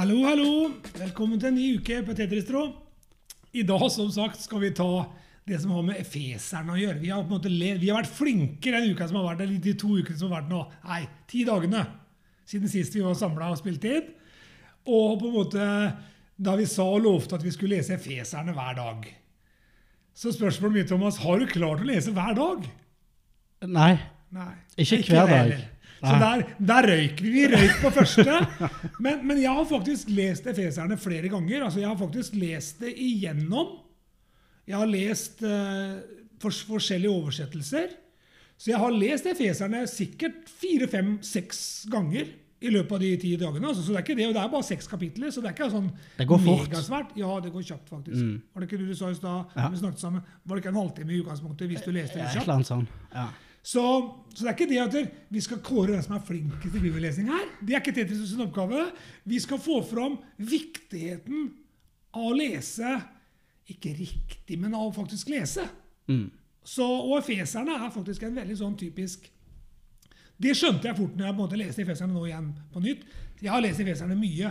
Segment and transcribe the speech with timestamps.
[0.00, 0.52] Hallo, hallo.
[0.96, 2.70] Velkommen til en ny uke på Tetris-tråd.
[3.52, 4.86] I dag som sagt, skal vi ta
[5.44, 7.02] det som har med efeserne å gjøre.
[7.02, 9.58] Vi har, på en måte vi har vært flinke den uka som har vært, eller
[9.60, 10.62] de to ukene som har vært nå.
[10.88, 11.82] Nei, ti dagene
[12.48, 14.08] siden sist vi var samla og spilte inn.
[14.88, 15.68] Og på en måte
[16.48, 19.04] da vi sa og lovte at vi skulle lese efeserne hver dag.
[20.16, 22.64] Så spørsmålet mitt, Thomas, har du klart å lese hver dag?
[23.68, 23.92] Nei.
[24.32, 24.52] Nei.
[24.80, 25.36] Ikke hver det dag.
[25.36, 25.68] heller.
[26.00, 27.30] Så der, der røyk vi.
[27.34, 28.38] Vi røyk på første.
[29.04, 31.64] Men, men jeg har faktisk lest Efeserne flere ganger.
[31.66, 33.74] Altså, jeg har faktisk lest det igjennom.
[34.70, 35.98] Jeg har lest uh,
[36.40, 37.92] fors- forskjellige oversettelser.
[38.60, 41.60] Så jeg har lest Efeserne sikkert fire, fem, seks
[41.92, 42.30] ganger
[42.60, 43.68] i løpet av de ti dagene.
[43.70, 45.54] Altså, så det er ikke det, og det er bare seks kapitler, så det er
[45.56, 45.86] ikke sånn
[46.18, 46.66] Det går fort.
[46.68, 47.14] megasvært.
[47.16, 48.20] Ja, det går kjapt, faktisk.
[48.52, 49.54] Var det ikke du du sa i stad?
[49.56, 49.68] Ja.
[49.72, 50.24] Vi snakket sammen.
[50.44, 52.44] Var det ikke en halvtime i utgangspunktet hvis du leste Et det kjapt?
[52.44, 52.84] eller annet sånn.
[53.16, 53.28] Ja.
[53.62, 53.82] Så,
[54.32, 57.28] så det er ikke det at vi skal kåre den som er flinkest i bibellesning
[57.28, 57.48] her.
[57.60, 58.86] Det er ikke Tetris oppgave.
[59.28, 61.50] Vi skal få fram viktigheten
[62.16, 62.94] av å lese
[63.70, 65.66] ikke riktig, men av å faktisk lese.
[66.10, 66.30] Mm.
[66.66, 69.24] Så, og Efeserne er faktisk en veldig sånn typisk
[70.40, 73.04] Det skjønte jeg fort når jeg på en måte leste Efeserne nå igjen på nytt.
[73.40, 74.50] Jeg har lest Efeserne mye.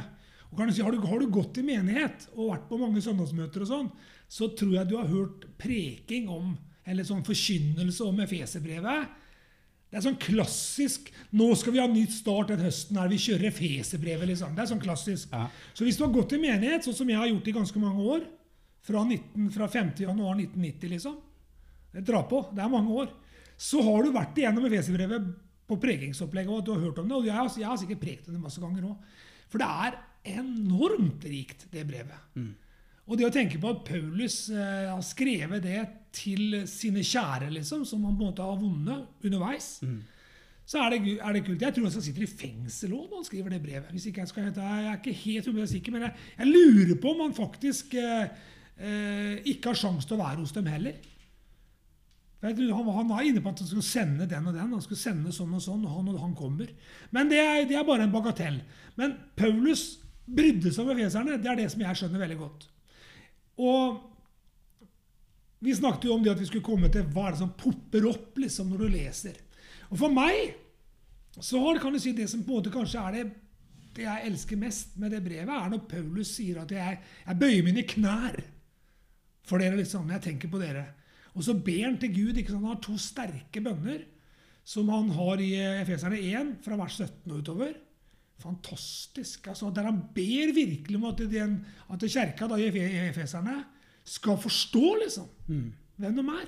[0.49, 3.01] Og kan du si, har, du, har du gått i menighet og vært på mange
[3.05, 3.89] søndagsmøter, og sånn,
[4.29, 6.55] så tror jeg du har hørt preking om,
[6.89, 9.15] eller sånn forkynnelse om Efeserbrevet.
[9.89, 13.07] Det er sånn klassisk 'Nå skal vi ha nytt start den høsten her.
[13.09, 14.27] Vi kjører Efeserbrevet'.
[14.27, 14.55] Liksom.
[14.55, 15.31] Det er sånn klassisk.
[15.31, 15.49] Ja.
[15.73, 18.01] Så hvis du har gått i menighet, sånn som jeg har gjort i ganske mange
[18.01, 18.27] år,
[18.81, 19.91] fra, 19, fra 5.
[19.99, 21.17] januar 1990, liksom
[21.91, 23.09] det drar på, det er mange år.
[23.57, 25.25] Så har du vært igjennom Efeserbrevet
[25.69, 27.17] på pregingsopplegget, og du har hørt om det.
[27.17, 29.11] Og jeg har, jeg har sikkert prekt om det masse ganger òg.
[29.49, 29.97] For det er
[30.37, 32.29] enormt rikt, det brevet.
[33.09, 35.81] Og det å tenke på at Paulus eh, har skrevet det
[36.13, 39.79] til sine kjære, liksom, som han på en måte har vunnet underveis,
[40.69, 41.63] så er det, er det kult.
[41.65, 43.89] Jeg tror han sitter i fengsel òg når han skriver det brevet.
[43.95, 46.99] Hvis ikke Jeg skal hente, jeg er ikke helt 100 sikker, men jeg, jeg lurer
[47.01, 48.27] på om han faktisk eh,
[48.77, 50.99] eh, ikke har sjanse til å være hos dem heller.
[52.45, 54.69] Han, han var inne på at han skulle sende den og den.
[54.77, 56.69] Han skulle sende sånn og sånn, og han, og han kommer.
[57.11, 58.61] Men det er, det er bare en bagatell.
[59.01, 59.97] Men Paulus
[60.29, 61.41] brydde seg om efeserne.
[61.41, 62.69] Det er det som jeg skjønner veldig godt.
[63.59, 63.99] Og
[65.59, 68.07] vi snakket jo om det at vi skulle komme til hva er det som popper
[68.07, 69.39] opp liksom, når du leser.
[69.89, 70.55] Og for meg
[71.39, 73.25] så har, kan du si, det som på en måte kanskje er det,
[73.95, 77.65] det jeg elsker mest med det brevet, er når Paulus sier at jeg, jeg bøyer
[77.65, 78.39] mine knær
[79.49, 80.85] for dere liksom, jeg tenker på dere.
[81.35, 82.37] Og så ber han til Gud.
[82.37, 82.63] ikke sant?
[82.63, 84.03] Han har to sterke bønner
[84.67, 87.73] som han har i Efeserne 1, fra vers 17 og utover.
[88.39, 89.47] Fantastisk.
[89.47, 91.57] altså Der han ber virkelig om at, den,
[91.91, 93.63] at kjerka da, i Efe- Efeserne
[94.05, 95.27] skal forstå liksom,
[95.97, 96.47] hvem de er.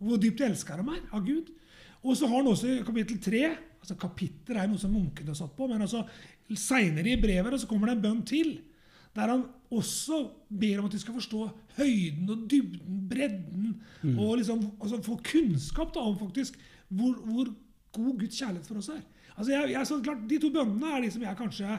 [0.00, 1.48] Og hvor dypt de elsker dem er av Gud.
[2.02, 3.44] Og så har han også i kapittel 3
[3.78, 6.02] altså Kapitler er noe som munkene satt på, men altså
[6.54, 8.58] seinere i brevet så kommer det en bønn til.
[9.14, 9.44] Der han
[9.74, 10.18] også
[10.50, 11.44] ber om at de skal forstå
[11.78, 13.80] høyden og dybden, bredden,
[14.18, 17.48] og liksom, altså få kunnskap da, om faktisk hvor, hvor
[17.92, 19.00] god Guds kjærlighet for oss er.
[19.38, 21.78] Altså jeg, jeg, så klart, De to bøndene er de som jeg kanskje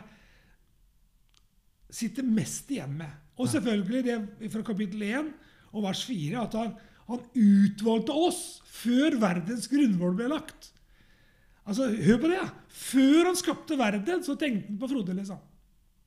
[2.00, 3.12] sitter mest igjen med.
[3.40, 5.30] Og selvfølgelig det fra kapittel 1
[5.74, 6.74] og vers 4 at han,
[7.09, 8.42] han utvalgte oss
[8.80, 10.72] før verdens grunnvoll ble lagt.
[11.70, 12.40] Altså, Hør på det!
[12.40, 12.47] ja.
[12.80, 15.14] Før han skapte verden, så tenkte han på Frode.
[15.18, 15.40] liksom.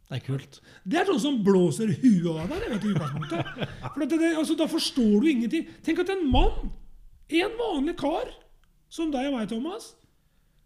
[0.09, 0.59] Det er kult.
[0.85, 2.65] Det er sånn som blåser huet av deg.
[2.73, 3.67] vet du, utgangspunktet.
[3.95, 5.69] For det, altså, Da forstår du ingenting.
[5.87, 6.73] Tenk at en mann,
[7.33, 8.29] en vanlig kar,
[8.93, 9.93] som deg og meg, Thomas,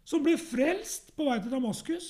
[0.07, 2.07] som ble frelst på vei til Damaskus,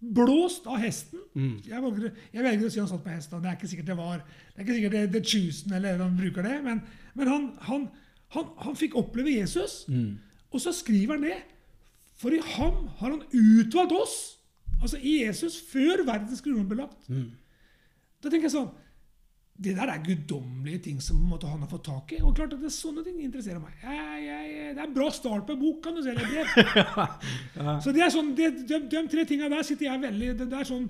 [0.00, 1.20] blåst av hesten
[1.66, 3.34] jeg, velger, jeg velger å si han satt på hest.
[3.34, 6.14] Det er ikke sikkert det var det er ikke sikkert det, det Chosen eller han
[6.16, 6.80] bruker det, men,
[7.18, 7.88] men han, han,
[8.36, 9.82] han, han fikk oppleve Jesus.
[10.50, 11.36] Og så skriver han det.
[12.20, 14.16] For i ham har han utvalgt oss,
[14.80, 17.06] altså i Jesus, før verdens grunnlag ble lagt.
[18.20, 18.70] Da tenker jeg sånn
[19.60, 22.22] Det der er guddommelige ting som måtte, han har fått tak i.
[22.24, 23.74] Og klart at det er sånne ting interesserer meg.
[23.82, 26.14] Jeg, jeg, det er en bra start på en bok, kan du se.
[26.16, 27.12] Det et brev.
[27.84, 30.62] Så det er sånn, det, de, de tre tinga der sitter jeg veldig det, det
[30.62, 30.88] er sånn,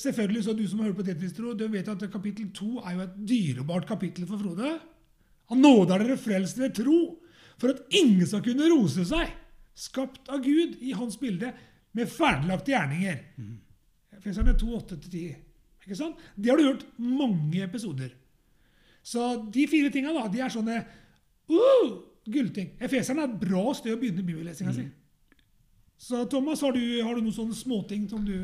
[0.00, 3.02] Selvfølgelig, så du som har hørt på Tetris-tro, du vet at kapittel to er jo
[3.04, 4.72] et dyrebart kapittel for Frode.
[5.52, 6.98] Han nåde er dere frelst ved tro,
[7.60, 9.30] for at ingen skal kunne rose seg,
[9.78, 11.52] skapt av Gud i hans bilde,
[11.94, 13.20] med ferdiglagte gjerninger.
[14.18, 15.36] Efeserne 2, 8-10.
[15.84, 16.20] Ikke sant?
[16.36, 18.12] Det har du hørt mange episoder.
[19.04, 20.78] Så de fire tinga da, de er sånne
[21.52, 21.90] uh,
[22.24, 22.72] gullting.
[22.80, 24.86] Efeseren er et bra sted å begynne bibellesinga si.
[26.00, 28.34] Så Thomas, har du, har du noen sånne småting som du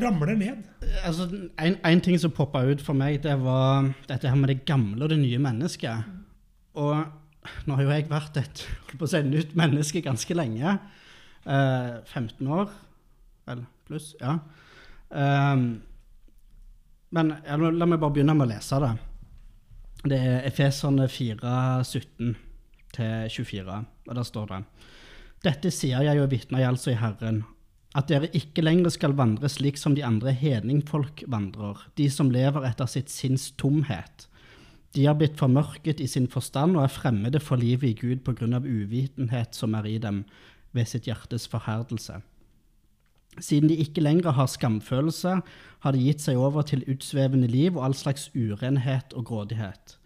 [0.00, 0.68] ramler ned?
[1.02, 1.26] Altså,
[1.60, 5.04] en, en ting som poppa ut for meg, det var dette her med det gamle
[5.04, 6.12] og det nye mennesket.
[6.80, 8.64] Og nå har jo jeg vært et
[8.94, 10.76] på å si, nytt menneske ganske lenge.
[11.44, 12.70] Eh, 15 år,
[13.48, 14.38] eller pluss, ja.
[15.14, 15.82] Ehm,
[17.10, 18.92] men ja, la meg bare begynne med å lese det.
[20.04, 21.54] Det er Efeserne 4,
[21.84, 24.62] 17-24, og der står det
[25.44, 27.42] Dette sier jeg og vitner jeg altså i Herren,
[27.94, 32.66] at dere ikke lenger skal vandre slik som de andre hedningfolk vandrer, de som lever
[32.66, 34.26] etter sitt sinns tomhet.
[34.94, 38.34] De har blitt formørket i sin forstand og er fremmede for livet i Gud på
[38.38, 40.22] grunn av uvitenhet som er i dem
[40.74, 42.20] ved sitt hjertes forherdelse.
[43.40, 45.40] Siden de ikke lenger har skamfølelse,
[45.84, 49.96] har de gitt seg over til utsvevende liv og all slags urenhet og grådighet.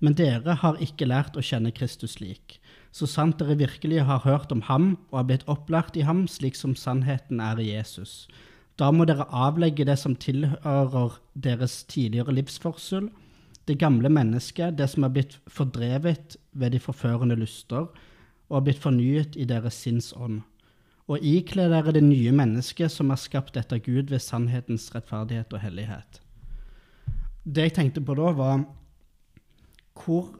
[0.00, 2.58] Men dere har ikke lært å kjenne Kristus slik.
[2.94, 6.56] Så sant dere virkelig har hørt om ham og har blitt opplært i ham slik
[6.56, 8.28] som sannheten er i Jesus.
[8.78, 13.08] Da må dere avlegge det som tilhører deres tidligere livsførsel,
[13.66, 17.90] det gamle mennesket, det som er blitt fordrevet ved de forførende lyster,
[18.48, 20.40] og har blitt fornyet i deres sinnsånd
[21.08, 25.62] og ikle dere det nye mennesket som er skapt etter Gud ved sannhetens rettferdighet og
[25.62, 26.20] hellighet.
[27.48, 28.66] Det jeg tenkte på da, var
[29.98, 30.34] hvor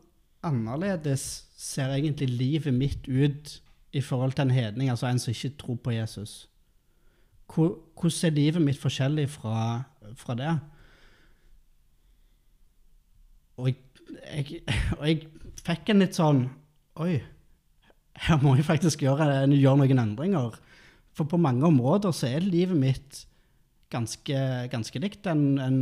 [0.45, 3.63] annerledes ser egentlig livet mitt ut
[3.93, 6.49] i forhold til en hedning, altså en som ikke tror på Jesus?
[7.49, 9.83] Hvor, hvordan er livet mitt forskjellig fra,
[10.15, 10.59] fra det?
[13.57, 13.77] Og jeg,
[14.37, 14.63] jeg,
[14.99, 15.27] og jeg
[15.65, 16.45] fikk en litt sånn
[16.99, 17.21] Oi,
[18.27, 20.57] her må jeg faktisk gjøre, gjøre, noen endringer.
[21.17, 23.25] For på mange områder så er livet mitt
[23.93, 24.41] ganske,
[24.73, 25.79] ganske likt en, en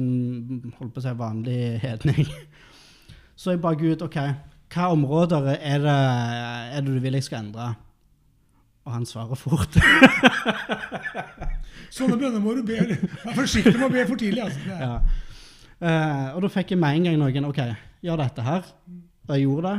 [0.79, 2.29] holdt på å si, vanlig hedning.
[3.37, 4.17] Så jeg bare Gud OK,
[4.73, 5.97] hva områder er det,
[6.73, 7.75] er det du vil jeg skal endre?
[8.87, 9.77] Og han svarer fort.
[11.97, 12.79] Sånne bønner må du be.
[13.25, 14.47] Vær forsiktig med å be for tidlig.
[14.47, 14.63] altså.
[14.71, 14.95] Ja.
[15.77, 17.61] Uh, og da fikk jeg med en gang noen OK,
[18.07, 18.71] gjør dette her.
[19.27, 19.79] Og jeg gjorde det,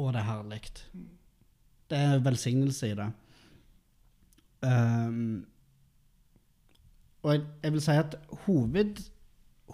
[0.00, 0.62] og det er herlig.
[1.90, 3.08] Det er velsignelse i det.
[4.62, 5.46] Um,
[7.22, 8.16] og jeg, jeg, vil si at
[8.46, 9.00] hoved,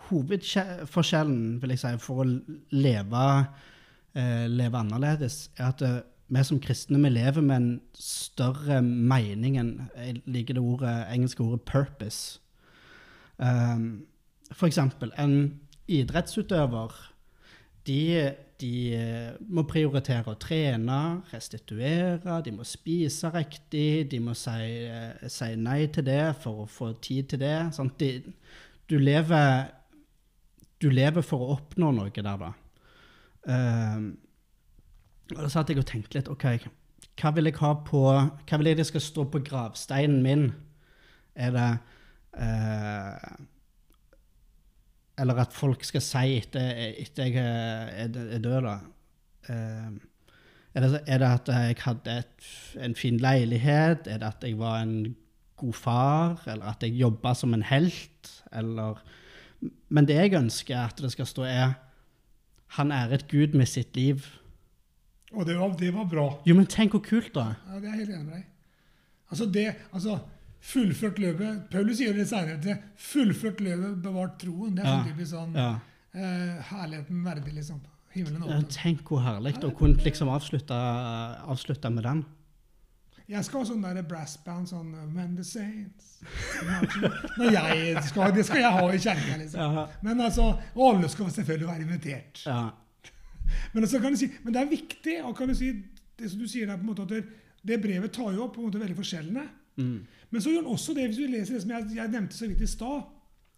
[0.08, 2.26] hovedforskjellen vil jeg si, for å
[2.74, 3.26] leve,
[4.18, 9.60] eh, leve annerledes, er at eh, vi som kristne vi lever med en større mening
[9.60, 12.40] enn Jeg liker det ordet, engelske ordet 'purpose'.
[13.38, 14.06] Um,
[14.52, 16.92] for eksempel, en idrettsutøver
[17.86, 20.98] de de eh, må prioritere å trene,
[21.32, 26.70] restituere, de må spise riktig, de må si, eh, si nei til det for å
[26.70, 27.58] få tid til det.
[28.00, 28.10] De,
[28.88, 29.66] du, lever,
[30.80, 32.52] du, lever, for å oppnå noe der, da.
[33.46, 34.08] Uh,
[35.30, 36.46] og Da satt jeg og tenkte litt OK,
[37.20, 40.48] hva vil jeg ha på Hva vil jeg det skal stå på gravsteinen min?
[41.38, 41.68] Er det
[42.40, 43.36] uh,
[45.18, 48.76] eller at folk skal si etter, etter jeg er, er død, da
[49.48, 49.96] eh,
[50.76, 52.48] er det, er det, at jeg hadde et,
[52.84, 54.08] en fin leilighet?
[54.12, 55.14] Er det at jeg var en
[55.56, 56.42] god far?
[56.44, 58.32] Eller at jeg jobba som en helt?
[58.52, 59.00] Eller
[59.88, 61.72] Men det jeg ønsker at det skal stå, er
[62.76, 64.20] Han æret Gud med sitt liv.
[65.32, 66.26] Og det var, det var bra.
[66.46, 67.54] Jo, men tenk hvor kult, da.
[67.70, 68.44] Ja, Det er jeg helt enig med deg.
[69.30, 70.18] Altså, det, altså
[70.66, 71.66] fullført løpet.
[71.72, 72.78] Paulus sier det senere.
[73.00, 74.74] Fullført løpet, bevart troen.
[74.76, 75.74] Det er sånn typisk sånn ja.
[76.16, 77.82] uh, herligheten verdig, liksom.
[78.16, 78.64] Himmelen åpen.
[78.72, 80.76] Tenk hvor herlig å kunne liksom avslutte,
[81.52, 82.24] avslutte, med den.
[83.26, 86.20] Jeg skal ha sånn der brassband, sånn Men the Saints
[87.40, 89.80] Når jeg skal, Det skal jeg ha i kjerka, liksom.
[90.06, 92.44] Men altså, og alle skal selvfølgelig være invitert.
[92.46, 92.60] Ja.
[93.74, 95.16] Men, altså, kan du si, men det er viktig.
[95.26, 95.68] og kan du si,
[96.18, 97.20] Det som du sier der, på en måte at det,
[97.66, 99.44] det brevet tar jo opp på en måte veldig forskjellene.
[99.76, 99.98] Mm.
[100.30, 102.48] Men så gjør han også det, hvis vi leser det som jeg, jeg nevnte så
[102.50, 103.04] vidt i stad,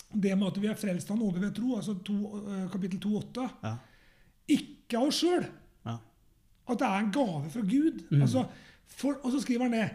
[0.08, 3.46] det med at vi er frelst av nåde ved tro, altså to, uh, kapittel 2,8
[3.62, 3.74] ja.
[4.48, 5.44] Ikke av oss sjøl.
[5.84, 5.98] Ja.
[6.64, 7.98] At det er en gave fra Gud.
[8.08, 8.22] Mm.
[8.24, 8.46] Altså,
[8.88, 9.88] for, og så skriver han det.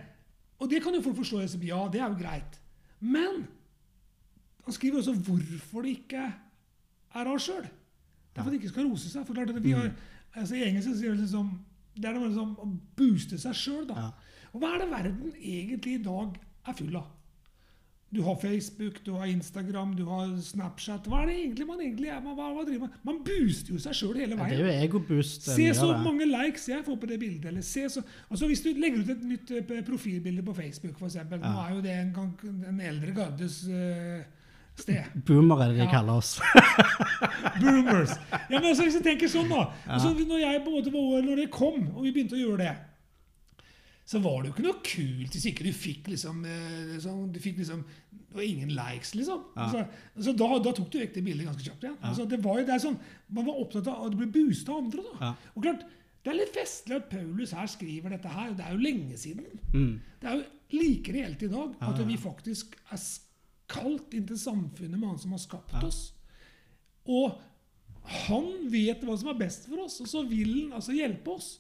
[0.62, 1.42] Og det kan jo folk forstå.
[1.66, 2.60] Ja, det er jo greit.
[3.00, 3.48] Men
[4.64, 7.66] han skriver også hvorfor det ikke er av oss sjøl.
[8.36, 9.26] For at det ikke skal rose seg.
[9.26, 10.38] For klart at vi har, mm.
[10.40, 11.50] altså I engelsk sier det liksom,
[11.96, 13.90] det er noe liksom å booste seg sjøl.
[13.90, 14.12] Ja.
[14.54, 17.12] Og hva er det verden egentlig i dag er full av.
[18.14, 21.08] Du har Facebook, du har Instagram, du har Snapchat.
[21.10, 22.20] Hva er det egentlig man egentlig er?
[22.22, 23.00] Man, hva, hva driver man?
[23.08, 24.54] man booster jo seg sjøl hele veien.
[24.54, 25.48] Ja, det er jo egoboost.
[25.50, 27.48] Se så mange likes jeg får på det bildet.
[27.50, 31.18] Eller se så, altså Hvis du legger ut et nytt uh, profilbilde på Facebook, f.eks.
[31.24, 31.42] Ja.
[31.42, 32.14] Nå er jo det en,
[32.70, 34.22] en eldre gardes uh,
[34.80, 35.20] sted.
[35.28, 35.92] Boomer er det de ja.
[35.92, 36.38] kaller oss.
[37.62, 38.16] Boomers.
[38.32, 39.68] Ja, men altså, Hvis jeg tenker sånn, da.
[39.86, 42.66] Altså, når jeg på en måte var når det kom, og vi begynte å gjøre
[42.66, 42.74] det
[44.06, 46.42] så var det jo ikke noe kult hvis ikke du fikk liksom,
[46.92, 47.86] liksom Du fikk liksom
[48.34, 49.42] det var ingen likes, liksom.
[49.54, 49.66] Ja.
[49.68, 49.82] Altså,
[50.26, 51.98] så da, da, tok du vekk det bildet ganske kjapt igjen.
[52.00, 52.08] Ja.
[52.10, 52.96] Altså, det var jo, det er sånn,
[53.30, 55.04] Man var opptatt av at det ble boosta av andre.
[55.06, 55.20] da.
[55.20, 55.52] Ja.
[55.54, 55.84] Og klart,
[56.24, 58.54] Det er litt festlig at Paulus her skriver dette her.
[58.58, 59.60] Det er jo lenge siden.
[59.76, 59.94] Mm.
[60.22, 63.02] Det er jo like reelt i dag at vi faktisk er
[63.74, 65.88] kalt inn til samfunnet med Han som har skapt Ja.
[65.88, 66.14] oss.
[67.10, 67.40] Og
[68.04, 71.60] han vet hva som er best for oss, og så vil han altså hjelpe oss.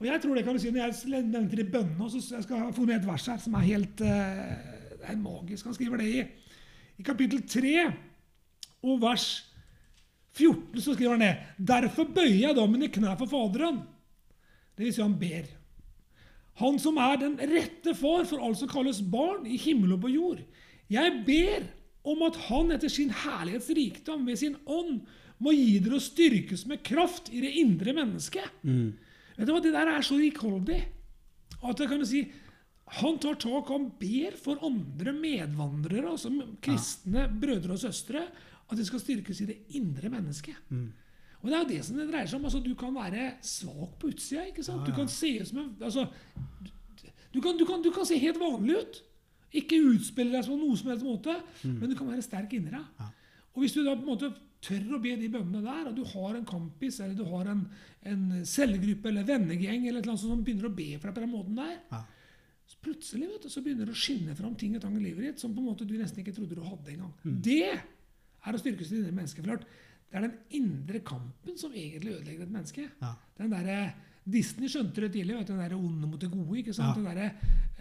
[0.00, 2.56] Og jeg tror det kan du si, Når jeg nevnte de bønnene, så jeg skal
[2.58, 5.66] jeg få med et vers her som er helt eh, det er magisk.
[5.66, 6.20] Han skriver det i,
[6.98, 7.72] i kapittel 3
[8.82, 9.26] og vers
[10.34, 10.80] 14.
[10.80, 11.32] så skriver han det.
[11.58, 13.82] Derfor bøyer jeg da mine knær for Faderen.
[14.76, 15.50] Det vil si han ber.
[16.60, 20.12] Han som er den rette far for alt som kalles barn i himmel og på
[20.12, 20.42] jord.
[20.92, 21.66] Jeg ber
[22.12, 25.00] om at han etter sin herlighets rikdom ved sin ånd
[25.42, 28.62] må gi dere å styrkes med kraft i det indre mennesket.
[29.36, 30.80] Vet du hva, Det der er så rikholdig
[31.62, 32.22] at jeg kan si
[32.98, 36.28] han tar tak, han ber for andre medvandrere, altså
[36.60, 38.26] kristne brødre og søstre,
[38.68, 40.58] at de skal styrkes i det indre mennesket.
[41.40, 42.44] Og Det er jo det som det dreier seg om.
[42.44, 44.44] altså Du kan være svak på utsida.
[44.50, 44.84] ikke sant?
[44.86, 46.04] Du kan se ut som en altså,
[47.32, 49.02] du, kan, du, kan, du kan se helt vanlig ut.
[49.58, 51.34] Ikke utspille deg på noe som helst måte,
[51.66, 53.02] men du kan være sterk inni deg.
[53.52, 54.30] Og hvis du da på en måte
[54.62, 57.64] tør å be de bønnene der, og du har en kampis eller du har en,
[58.08, 61.58] en cellegruppe eller vennegjeng eller noe som begynner å be for deg på den måten
[61.58, 62.00] der, Ja.
[62.70, 65.26] så plutselig vet du, så begynner det å skinne fram ting og tang i livet
[65.26, 67.12] ditt som på en måte du nesten ikke trodde du hadde engang.
[67.42, 69.42] Det er å styrke sitt indre menneske.
[69.44, 69.66] Klart,
[70.08, 72.86] det er den indre kampen som egentlig ødelegger et menneske.
[73.02, 73.12] Ja.
[73.38, 73.92] Den der,
[74.24, 75.34] Disney skjønte det tidlig.
[75.40, 76.58] Vet du, den der onde mot det gode.
[76.58, 76.96] ikke sant?
[76.96, 77.02] Ja.
[77.02, 77.24] Den der,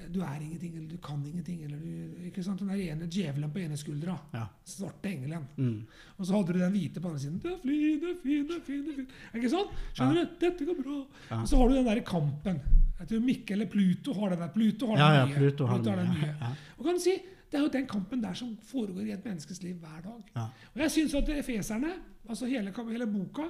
[0.01, 1.63] eh, du er ingenting, eller du kan ingenting.
[1.63, 2.59] eller du, ikke sant?
[2.59, 4.15] Den der ene djevelen på ene skuldra.
[4.33, 4.45] Ja.
[4.65, 5.45] Svarte engelen.
[5.57, 5.83] Mm.
[6.17, 7.39] Og så hadde du den hvite på andre siden.
[7.43, 8.85] Det er fin, det er fin, det er fin.
[8.85, 9.07] det er fin.
[9.41, 9.75] Ikke sant?
[9.93, 10.37] Skjønner du?
[10.41, 10.97] Dette går bra.
[11.29, 11.41] Ja.
[11.41, 12.61] Og så har du den der kampen.
[13.01, 14.49] Jeg tror Mikkel eller Pluto har den der.
[14.53, 15.37] Pluto har Ja, den ja, nye.
[15.43, 16.17] Pluto har den den.
[16.41, 16.51] Ja.
[16.77, 17.15] Og kan du si,
[17.51, 20.21] Det er jo den kampen der som foregår i et menneskes liv hver dag.
[20.35, 20.43] Ja.
[20.73, 21.89] Og jeg syns at efeserne,
[22.29, 23.43] altså hele, hele boka,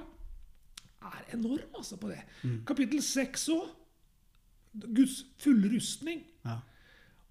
[1.08, 2.20] er enorm altså på det.
[2.42, 2.58] Mm.
[2.68, 3.70] Kapittel seks òg.
[4.72, 6.22] Guds fulle rustning.
[6.46, 6.60] Ja.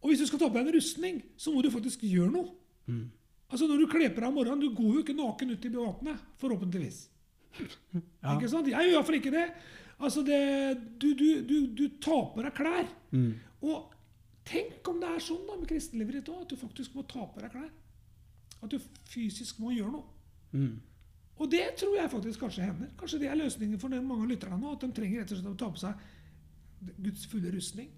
[0.01, 2.53] Og hvis du skal ta på deg en rustning, så må du faktisk gjøre noe.
[2.89, 3.07] Mm.
[3.51, 5.73] Altså Når du kler på deg om morgenen Du går jo ikke naken ut i
[5.73, 7.07] gatene, forhåpentligvis.
[8.21, 8.35] Ja.
[8.37, 8.69] Ikke sant?
[8.69, 9.47] Jeg gjør iallfall ikke det.
[10.01, 10.37] Altså det,
[11.01, 12.87] du, du, du, du tar på deg klær.
[13.11, 13.33] Mm.
[13.65, 13.91] Og
[14.47, 17.25] tenk om det er sånn da med kristenlivet ditt òg, at du faktisk må ta
[17.27, 17.67] på deg klær.
[18.61, 18.77] At du
[19.09, 20.07] fysisk må gjøre noe.
[20.53, 20.77] Mm.
[21.41, 22.89] Og det tror jeg faktisk kanskje hender.
[22.99, 24.75] Kanskje det er løsningen for mange av lytterne nå.
[24.75, 27.89] At de trenger rett og slett å ta på seg Guds fulle rustning.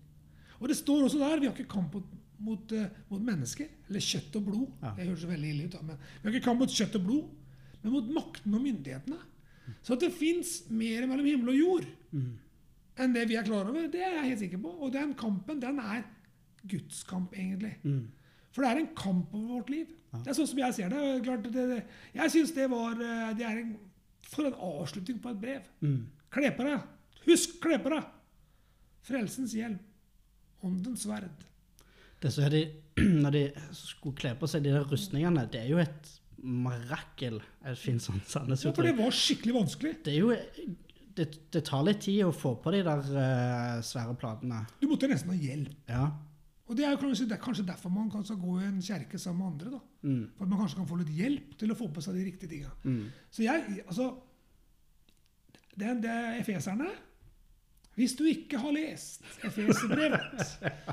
[0.62, 4.04] Og det står også der vi har ikke kamp mot, mot, eh, mot mennesker, eller
[4.04, 4.70] kjøtt og blod.
[4.84, 4.94] Ja.
[4.96, 7.30] Det høres veldig ille ut, da, men vi har ikke kamp mot kjøtt og blod,
[7.84, 9.20] men mot makten og myndighetene.
[9.84, 12.34] Så at det fins mer mellom himmel og jord Mm.
[13.00, 14.74] enn det vi er klar over, det er jeg helt sikker på.
[14.86, 16.04] Og den kampen, den er
[16.68, 17.76] Guds kamp, egentlig.
[17.84, 18.08] Mm.
[18.54, 19.94] For det er en kamp over vårt liv.
[20.14, 21.06] Det er sånn som jeg ser det.
[21.26, 21.80] Klart, det, det
[22.14, 23.72] jeg syns det var eh, det er en,
[24.30, 25.72] For en avslutning på et brev.
[25.82, 26.04] Mm.
[26.34, 26.86] Kle på deg.
[27.24, 28.12] Husk, kle på deg!
[29.04, 29.80] Frelsens hjelm.
[30.64, 31.48] Åndens sverd.
[32.24, 32.64] Det som er de,
[33.24, 33.44] når de
[33.76, 37.42] skulle kle på seg de der rustningene, det er jo et mirakel.
[37.66, 39.94] Et fint sånn Ja, for det var skikkelig vanskelig.
[40.06, 40.34] Det er jo
[41.14, 44.64] det, det tar litt tid å få på de der uh, svære platene.
[44.82, 45.76] Du måtte nesten ha hjelp.
[45.90, 46.08] Ja.
[46.64, 49.20] Og det er jo kanskje, det er kanskje derfor man kan gå i en kjerke
[49.20, 49.72] sammen med andre.
[49.78, 50.10] da.
[50.10, 50.22] Mm.
[50.38, 52.52] For at man kanskje kan få litt hjelp til å få på seg de riktige
[52.54, 52.72] tinga.
[52.84, 53.02] Mm.
[53.32, 54.14] Så jeg, altså
[55.74, 56.92] det, det er Efeserne
[57.98, 60.46] Hvis du ikke har lest Efeserbrevet,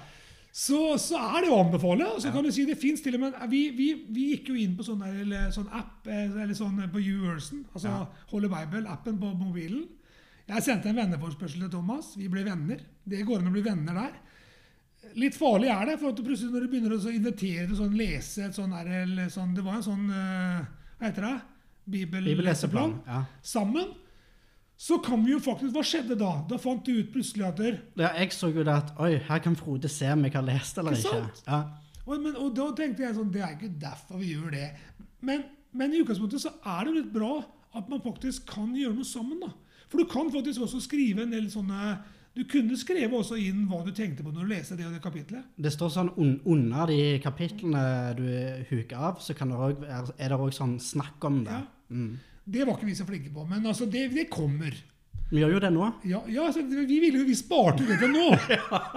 [0.64, 2.08] så, så er det å anbefale.
[2.16, 4.58] Og så kan du si det fins til og med vi, vi, vi gikk jo
[4.58, 8.02] inn på sånn, der, sånn app eh, eller sånn på YouVersion, altså Ja.
[8.34, 9.86] Holy Bible-appen på mobilen.
[10.50, 12.16] Jeg sendte en venneforespørsel til Thomas.
[12.18, 12.82] Vi ble venner.
[13.06, 14.18] Det går an å bli venner der.
[15.16, 17.96] Litt farlig er det, for at du plutselig når du begynner å invitere til sånn
[17.98, 20.60] lese et sånn, der, eller sånn Det var en sånn eh,
[21.00, 21.32] Hva heter det?
[21.90, 22.92] Bibelleseplan.
[23.08, 23.24] Ja.
[23.42, 23.88] sammen,
[24.78, 26.34] så kan vi jo faktisk Hva skjedde da?
[26.50, 28.12] Da fant du ut plutselig at der, ja.
[28.20, 30.94] Jeg så jo det at Oi, her kan Frode se om jeg har lest eller
[30.96, 31.16] ikke.
[31.16, 31.42] sant?
[31.48, 31.62] Ja.
[32.04, 34.68] og, men, og da tenkte jeg sånn Det er ikke derfor vi gjør det.
[35.26, 35.42] Men,
[35.76, 37.32] men i utgangspunktet så er det jo litt bra
[37.78, 39.40] at man faktisk kan gjøre noe sammen.
[39.42, 39.50] da.
[39.90, 41.98] For du kan faktisk også skrive en del sånne
[42.36, 45.02] Du kunne skrevet også inn hva du tenkte på når du leste det og det
[45.02, 45.48] kapitlet.
[45.58, 47.82] Det står sånn un under de kapitlene
[48.18, 48.28] du
[48.70, 51.58] huker av, så kan det også, er det òg sånn snakk om det.
[51.58, 51.66] Ja.
[51.90, 52.12] Mm.
[52.50, 54.74] Det var ikke vi så flinke på, men altså, det, det kommer.
[55.30, 55.90] Vi gjør jo det nå.
[56.10, 58.30] Ja, ja altså, vi ville vi sparte det til nå.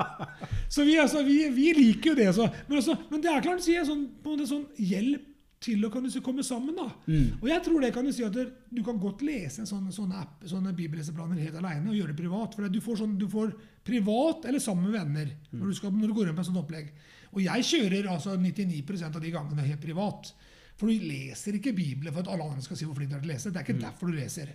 [0.74, 2.32] Så vi, altså, vi, vi liker jo det.
[2.34, 2.48] Så.
[2.68, 5.28] Men, altså, men det er klart å si sånn, en måte sånn hjelp
[5.64, 6.76] til å kan du si, komme sammen.
[6.76, 6.90] da.
[7.08, 7.40] Mm.
[7.40, 10.24] Og jeg tror det kan du si at du kan godt lese en sånn, sånne,
[10.24, 12.58] app, sånne bibelleseplaner helt alene og gjøre det privat.
[12.58, 13.54] For du får, sånn, du får
[13.88, 16.64] privat eller sammen med venner når, du skal, når du går inn på et sånt
[16.64, 16.92] opplegg.
[17.34, 20.34] Og jeg kjører altså 99% av de gangene helt privat.
[20.80, 23.24] For du leser ikke Bibelen for at alle andre skal si hvor flink du er
[23.24, 23.54] til å lese.
[23.54, 24.52] Det er ikke derfor du leser.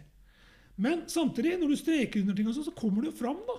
[0.79, 3.41] Men samtidig, når du streker under ting, og sånn, så kommer det jo fram.
[3.49, 3.57] da.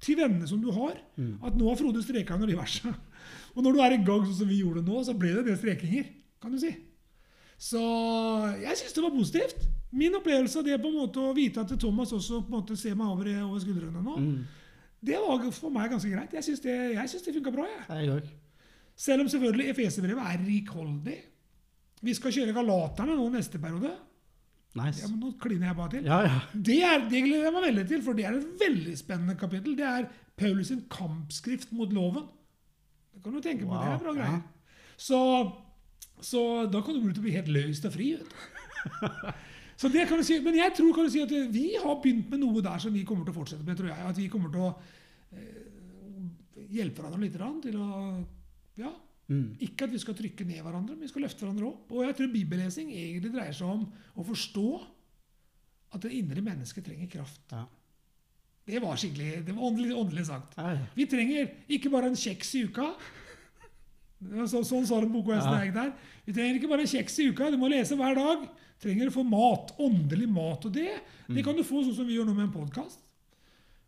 [0.00, 0.96] til vennene som du har,
[1.42, 2.94] at nå har Frode streka under de versene.
[3.56, 5.56] Og når du er i gang sånn som vi gjorde nå, så ble det det
[5.56, 6.10] strekinger,
[6.42, 6.70] kan du si.
[7.56, 7.80] Så
[8.60, 9.66] jeg syns det var positivt.
[9.96, 12.76] Min opplevelse av det på en måte å vite at Thomas også på en måte
[12.76, 14.16] ser meg over, over skuldrene nå,
[15.06, 16.34] det var for meg ganske greit.
[16.36, 17.66] Jeg syns det, jeg synes det funka bra.
[17.88, 18.26] jeg.
[18.96, 21.16] Selv om selvfølgelig Efeserbrevet er rikholdig.
[22.04, 23.92] Vi skal kjøre Galaterne nå neste periode.
[24.76, 25.06] Ja, Nice.
[25.08, 26.04] men nå kliner jeg bare til.
[26.04, 26.40] Ja, ja.
[26.52, 29.72] Det, er, det gleder jeg meg veldig til, for det er et veldig spennende kapittel.
[29.78, 32.26] Det er Paulus sin kampskrift mot loven.
[33.14, 33.72] Det kan du tenke på.
[33.72, 34.18] Det er Wow, bra ja.
[34.18, 34.42] greier.
[35.00, 35.20] Så,
[36.24, 36.42] så
[36.72, 38.14] da kan du bli til å bli helt løst og fri.
[38.16, 38.36] Vet du.
[39.76, 42.30] Så det kan du si, Men jeg tror kan du si at vi har begynt
[42.32, 43.76] med noe der som vi kommer til å fortsette med.
[43.76, 44.70] tror jeg, At vi kommer til å
[45.36, 47.90] eh, hjelpe hverandre litt til å
[48.80, 48.88] ja,
[49.26, 49.56] Mm.
[49.58, 51.88] Ikke at vi skal trykke ned hverandre, men vi skal løfte hverandre opp.
[51.90, 53.82] Og jeg tror bibellesing egentlig dreier seg om
[54.14, 54.66] å forstå
[55.96, 57.42] at det indre mennesket trenger kraft.
[57.50, 57.64] Ja.
[58.66, 60.54] Det var skikkelig, det var åndelig, åndelig sagt.
[60.58, 60.76] Ja.
[60.94, 62.92] Vi trenger ikke bare en kjeks i uka.
[64.48, 65.72] Så, sånn sa de på OKS Ja.
[65.74, 65.90] der.
[66.24, 68.48] Vi trenger ikke bare kjeks i uka, du må lese hver dag.
[68.80, 70.64] trenger å få mat, åndelig mat.
[70.66, 72.98] Og det det kan du få sånn som vi gjør nå med en podkast.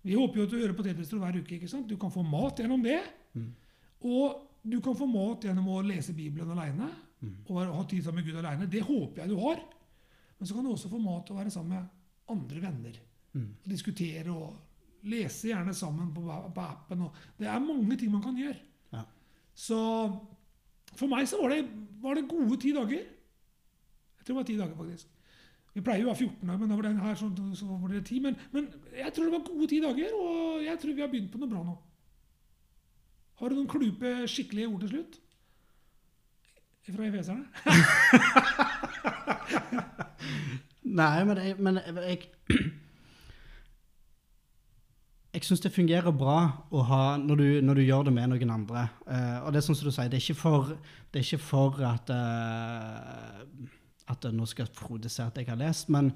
[0.04, 1.56] Vi håper jo at du hører på Tetristro hver uke.
[1.58, 1.86] ikke sant?
[1.88, 3.02] Du kan få mat gjennom det.
[4.04, 6.88] Og du kan få mat gjennom å lese Bibelen aleine.
[7.48, 8.68] Og ha tid sammen med Gud aleine.
[8.70, 9.60] Det håper jeg du har.
[10.38, 11.88] Men så kan du også få mat og være sammen med
[12.30, 12.98] andre venner.
[13.34, 14.56] Og diskutere og
[15.04, 16.22] lese gjerne sammen på,
[16.54, 17.02] på appen.
[17.02, 18.56] Og det er mange ting man kan gjøre.
[19.58, 19.78] Så
[20.94, 21.62] for meg så var det,
[22.02, 23.02] var det gode ti dager.
[23.02, 25.14] Jeg tror det var ti dager, faktisk.
[25.74, 27.92] Vi pleier jo å ha 14 dager, men da var den her sånn, så var
[27.92, 28.20] det ti.
[28.22, 31.32] Men, men jeg tror det var gode ti dager, og jeg tror vi har begynt
[31.34, 31.74] på noe bra nå.
[33.38, 35.14] Har du noen klupe, skikkelige ord til slutt?
[36.88, 37.44] Fra efeserne?
[40.98, 42.18] Nei, men jeg, men jeg Jeg
[45.46, 46.38] syns det fungerer bra
[46.72, 48.86] å ha, når, du, når du gjør det med noen andre.
[49.04, 50.72] Uh, og det er sånn som du sier, det er ikke for,
[51.12, 53.42] det er ikke for at uh,
[54.08, 56.10] at nå skal Frode se at jeg har lest, men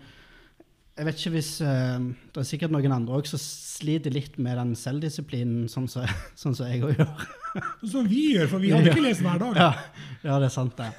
[0.96, 2.00] jeg vet ikke hvis uh,
[2.32, 6.08] Det er sikkert noen andre òg som sliter litt med den selvdisiplinen, sånn som
[6.42, 7.26] sånn så jeg òg gjør.
[7.84, 9.60] Som vi gjør, for vi hadde ikke lest hver dag.
[9.60, 9.70] Ja,
[10.24, 10.92] ja, det er sant, det.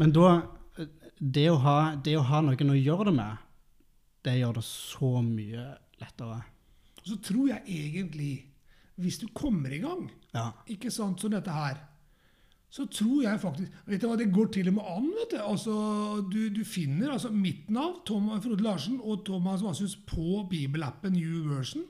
[0.00, 0.34] Men da
[1.22, 3.42] det å, ha, det å ha noen å gjøre det med,
[4.26, 5.66] det gjør det så mye
[6.02, 6.40] lettere.
[7.02, 8.32] Og så tror jeg egentlig,
[9.02, 10.50] hvis du kommer i gang, Ja.
[10.68, 11.80] ikke sant, som dette her,
[12.72, 15.40] så tror jeg faktisk Vet du hva, det går til og med an, vet du.
[15.44, 15.72] Altså,
[16.32, 21.50] du, du finner altså mitt navn, Tom Frode Larsen, og Thomas Vasshus på bibelappen New
[21.54, 21.82] Version.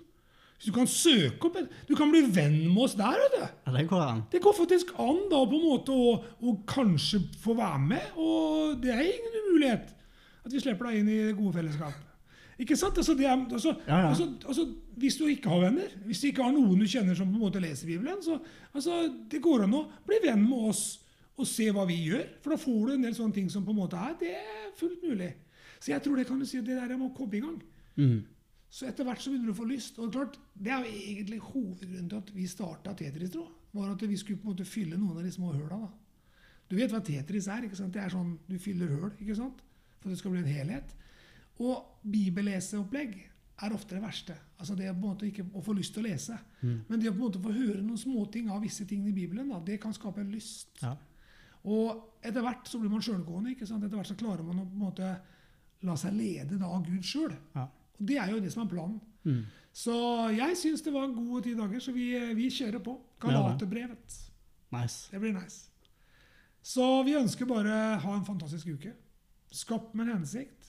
[0.57, 1.57] Hvis du kan søke opp
[1.88, 3.46] Du kan bli venn med oss der, vet du.
[3.66, 4.22] Ja, det går an.
[4.33, 8.81] Det går faktisk an da på en måte å, å kanskje få være med, og
[8.83, 9.94] det er ingen umulighet
[10.42, 12.09] at vi slipper deg inn i det gode fellesskapet.
[12.61, 12.99] Ikke sant?
[12.99, 14.09] Altså, det er, altså, Ja, ja.
[14.09, 17.31] Altså, altså, hvis du ikke har venner, hvis du ikke har noen du kjenner som
[17.31, 18.38] på en måte leser Bibelen, så
[18.75, 20.85] altså, det går an å bli venn med oss
[21.37, 22.27] og se hva vi gjør.
[22.43, 24.69] For da får du en del sånne ting som på en måte er Det er
[24.77, 25.33] fullt mulig.
[25.81, 27.59] Så jeg tror det kan du si det der må komme i gang.
[27.97, 28.21] Mm.
[28.73, 29.99] Så etter hvert så begynner du å få lyst.
[29.99, 33.31] Og klart, Det er jo egentlig hovedgrunnen til at vi starta Tetris.
[33.31, 33.49] tro.
[33.73, 35.81] var at vi skulle på en måte fylle noen av de små høla.
[35.81, 35.88] da.
[36.69, 37.65] Du vet hva Tetris er?
[37.65, 37.93] ikke sant?
[37.93, 39.62] Det er sånn du fyller høl ikke sant?
[40.03, 40.95] for det skal bli en helhet.
[41.61, 43.19] Og bibelleseopplegg
[43.62, 44.37] er ofte det verste.
[44.59, 46.38] Altså det er på en måte ikke å få lyst til å lese.
[46.62, 49.53] Men det å på en måte få høre noen småting av visse ting i Bibelen,
[49.53, 50.73] da, det kan skape en lyst.
[50.83, 50.97] Ja.
[51.62, 53.55] Og etter hvert så blir man sjølgående.
[53.55, 55.12] Etter hvert så klarer man å på en måte
[55.87, 57.35] la seg lede da av Gud sjøl.
[57.55, 57.69] Ja.
[57.99, 58.99] Og det er jo det som er planen.
[59.23, 59.45] Mm.
[59.73, 59.95] Så
[60.35, 62.97] jeg syns det var gode ti dager, så vi, vi kjører på.
[63.23, 64.19] Galaterbrevet.
[64.75, 65.07] Nice.
[65.12, 65.69] Det blir nice.
[66.62, 68.93] Så vi ønsker bare ha en fantastisk uke.
[69.53, 70.62] Skapt med en hensikt.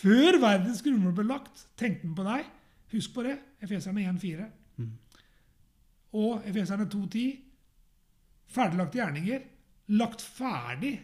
[0.00, 2.46] Før verdens grunnmur ble lagt, tenkte han på deg.
[2.94, 3.36] Husk på det.
[3.64, 4.46] Efeserne 1,4.
[4.82, 4.92] Mm.
[6.20, 7.24] Og Efeserne 2,10.
[8.54, 9.44] Ferdiglagte gjerninger.
[9.98, 10.94] Lagt ferdig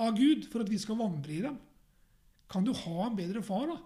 [0.00, 1.56] av Gud for at vi skal vandre i dem.
[2.50, 3.76] Kan du ha en bedre far da,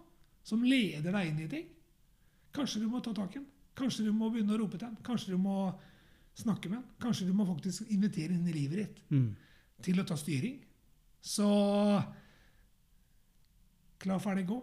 [0.46, 1.66] som leder deg inn i ting?
[2.54, 3.48] Kanskje du må ta tak i den.
[3.76, 4.98] Kanskje du må begynne å rope til den.
[5.04, 5.72] Kanskje du må
[6.38, 6.86] snakke med den.
[7.02, 9.34] Kanskje du må faktisk invitere inn i livet ditt Mm.
[9.82, 10.60] til å ta styring.
[11.20, 11.48] Så
[14.04, 14.60] klar, ferdig, gå.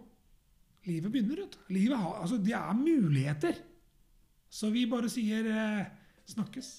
[0.89, 1.95] Livet begynner, vet du.
[1.97, 3.59] Altså, det er muligheter.
[4.51, 5.85] Så vi bare sier eh,
[6.31, 6.73] snakkes.